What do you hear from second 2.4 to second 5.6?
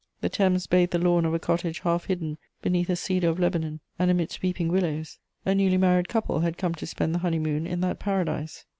beneath a cedar of Lebanon and amidst weeping willows: a